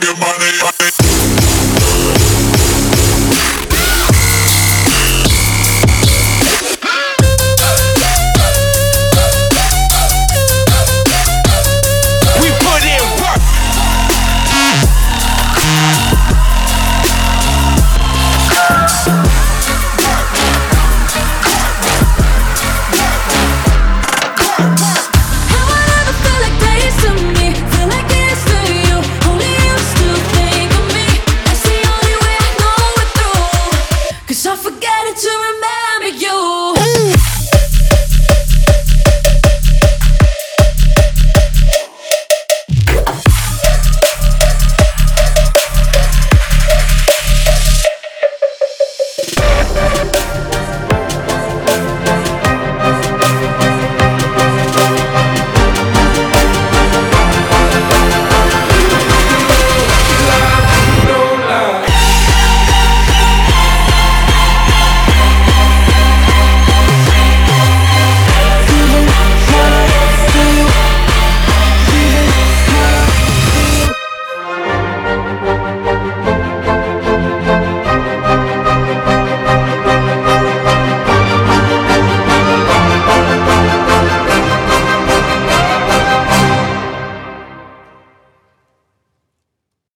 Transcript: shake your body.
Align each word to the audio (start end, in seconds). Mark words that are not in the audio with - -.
shake 0.00 0.04
your 0.04 0.16
body. 0.16 0.97